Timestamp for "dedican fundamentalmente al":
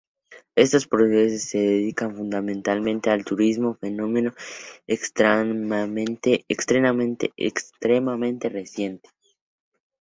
1.59-3.23